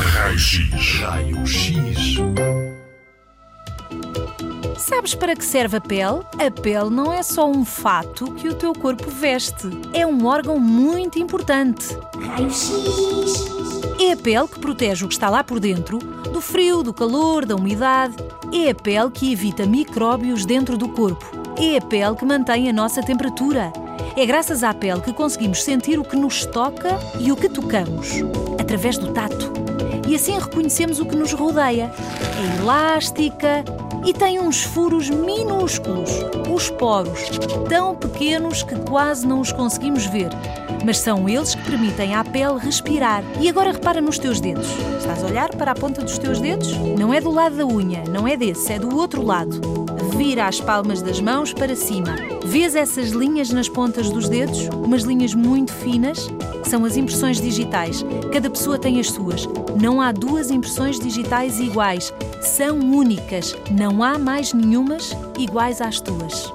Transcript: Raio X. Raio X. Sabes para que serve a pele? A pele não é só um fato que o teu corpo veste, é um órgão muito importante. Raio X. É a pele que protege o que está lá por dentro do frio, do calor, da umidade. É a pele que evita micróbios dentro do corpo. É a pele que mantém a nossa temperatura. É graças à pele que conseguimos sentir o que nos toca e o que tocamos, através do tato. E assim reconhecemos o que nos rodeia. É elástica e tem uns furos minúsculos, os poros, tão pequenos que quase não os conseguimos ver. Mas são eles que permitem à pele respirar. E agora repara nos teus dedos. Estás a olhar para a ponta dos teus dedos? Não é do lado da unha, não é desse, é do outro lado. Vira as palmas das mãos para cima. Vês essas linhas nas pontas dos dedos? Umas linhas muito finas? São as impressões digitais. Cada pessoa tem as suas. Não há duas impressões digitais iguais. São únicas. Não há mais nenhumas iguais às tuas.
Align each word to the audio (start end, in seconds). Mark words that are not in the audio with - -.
Raio 0.00 0.38
X. 0.38 1.00
Raio 1.00 1.44
X. 1.44 2.18
Sabes 4.76 5.16
para 5.16 5.34
que 5.34 5.44
serve 5.44 5.78
a 5.78 5.80
pele? 5.80 6.20
A 6.38 6.50
pele 6.52 6.88
não 6.88 7.12
é 7.12 7.20
só 7.20 7.50
um 7.50 7.64
fato 7.64 8.32
que 8.34 8.48
o 8.48 8.54
teu 8.54 8.72
corpo 8.72 9.10
veste, 9.10 9.68
é 9.92 10.06
um 10.06 10.24
órgão 10.24 10.60
muito 10.60 11.18
importante. 11.18 11.98
Raio 12.16 12.48
X. 12.48 13.48
É 13.98 14.12
a 14.12 14.16
pele 14.16 14.46
que 14.46 14.60
protege 14.60 15.04
o 15.04 15.08
que 15.08 15.14
está 15.14 15.28
lá 15.28 15.42
por 15.42 15.58
dentro 15.58 15.98
do 15.98 16.40
frio, 16.40 16.84
do 16.84 16.94
calor, 16.94 17.44
da 17.44 17.56
umidade. 17.56 18.14
É 18.52 18.70
a 18.70 18.74
pele 18.76 19.10
que 19.10 19.32
evita 19.32 19.66
micróbios 19.66 20.46
dentro 20.46 20.78
do 20.78 20.88
corpo. 20.90 21.26
É 21.60 21.76
a 21.76 21.80
pele 21.80 22.14
que 22.14 22.24
mantém 22.24 22.70
a 22.70 22.72
nossa 22.72 23.02
temperatura. 23.02 23.72
É 24.16 24.24
graças 24.24 24.62
à 24.62 24.72
pele 24.72 25.00
que 25.00 25.12
conseguimos 25.12 25.64
sentir 25.64 25.98
o 25.98 26.04
que 26.04 26.14
nos 26.16 26.46
toca 26.46 26.96
e 27.18 27.32
o 27.32 27.36
que 27.36 27.48
tocamos, 27.48 28.12
através 28.60 28.96
do 28.96 29.12
tato. 29.12 29.58
E 30.08 30.14
assim 30.14 30.38
reconhecemos 30.38 31.00
o 31.00 31.04
que 31.04 31.14
nos 31.14 31.34
rodeia. 31.34 31.92
É 32.40 32.62
elástica 32.62 33.62
e 34.06 34.14
tem 34.14 34.40
uns 34.40 34.62
furos 34.62 35.10
minúsculos, 35.10 36.10
os 36.50 36.70
poros, 36.70 37.28
tão 37.68 37.94
pequenos 37.94 38.62
que 38.62 38.74
quase 38.88 39.26
não 39.26 39.38
os 39.38 39.52
conseguimos 39.52 40.06
ver. 40.06 40.30
Mas 40.82 40.96
são 40.96 41.28
eles 41.28 41.54
que 41.54 41.62
permitem 41.62 42.14
à 42.14 42.24
pele 42.24 42.58
respirar. 42.58 43.22
E 43.38 43.50
agora 43.50 43.72
repara 43.72 44.00
nos 44.00 44.18
teus 44.18 44.40
dedos. 44.40 44.66
Estás 44.98 45.22
a 45.22 45.26
olhar 45.26 45.50
para 45.50 45.72
a 45.72 45.74
ponta 45.74 46.02
dos 46.02 46.16
teus 46.16 46.40
dedos? 46.40 46.72
Não 46.98 47.12
é 47.12 47.20
do 47.20 47.30
lado 47.30 47.56
da 47.56 47.66
unha, 47.66 48.02
não 48.08 48.26
é 48.26 48.34
desse, 48.34 48.72
é 48.72 48.78
do 48.78 48.96
outro 48.96 49.22
lado. 49.22 49.77
Vira 50.16 50.46
as 50.46 50.60
palmas 50.60 51.02
das 51.02 51.20
mãos 51.20 51.52
para 51.52 51.76
cima. 51.76 52.16
Vês 52.44 52.74
essas 52.74 53.10
linhas 53.10 53.50
nas 53.50 53.68
pontas 53.68 54.10
dos 54.10 54.28
dedos? 54.28 54.68
Umas 54.68 55.02
linhas 55.02 55.34
muito 55.34 55.72
finas? 55.72 56.28
São 56.64 56.84
as 56.84 56.96
impressões 56.96 57.40
digitais. 57.40 58.04
Cada 58.32 58.50
pessoa 58.50 58.78
tem 58.78 59.00
as 59.00 59.10
suas. 59.10 59.48
Não 59.80 60.00
há 60.00 60.12
duas 60.12 60.50
impressões 60.50 60.98
digitais 60.98 61.60
iguais. 61.60 62.12
São 62.40 62.78
únicas. 62.78 63.54
Não 63.70 64.02
há 64.02 64.18
mais 64.18 64.52
nenhumas 64.52 65.16
iguais 65.38 65.80
às 65.80 66.00
tuas. 66.00 66.52